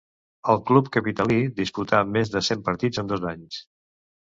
[0.53, 3.63] Al club capitalí disputa més de cent partits en dos anys.